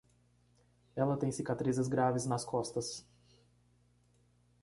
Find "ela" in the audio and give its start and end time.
0.95-1.15